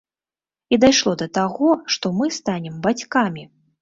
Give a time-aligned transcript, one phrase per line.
[0.75, 3.43] І дайшло да таго, што мы станем бацькамі!